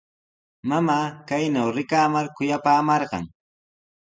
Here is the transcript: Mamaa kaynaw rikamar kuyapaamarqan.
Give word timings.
Mamaa 0.69 1.05
kaynaw 1.27 1.69
rikamar 1.77 2.25
kuyapaamarqan. 2.35 3.25